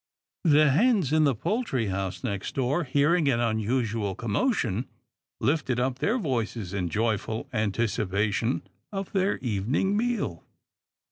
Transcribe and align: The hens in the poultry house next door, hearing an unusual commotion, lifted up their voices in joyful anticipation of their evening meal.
The 0.45 0.71
hens 0.71 1.13
in 1.13 1.25
the 1.25 1.35
poultry 1.35 1.89
house 1.89 2.23
next 2.23 2.55
door, 2.55 2.85
hearing 2.85 3.29
an 3.29 3.39
unusual 3.39 4.15
commotion, 4.15 4.87
lifted 5.39 5.79
up 5.79 5.99
their 5.99 6.17
voices 6.17 6.73
in 6.73 6.89
joyful 6.89 7.47
anticipation 7.53 8.63
of 8.91 9.11
their 9.11 9.37
evening 9.43 9.95
meal. 9.95 10.43